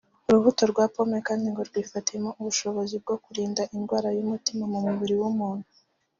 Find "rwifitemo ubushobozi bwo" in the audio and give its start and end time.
1.69-3.15